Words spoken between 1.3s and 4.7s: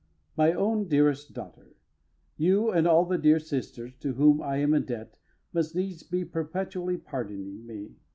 DAUGHTER, You and all the dear Sisters to whom I